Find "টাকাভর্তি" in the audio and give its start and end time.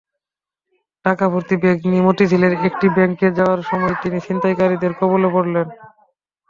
1.05-1.55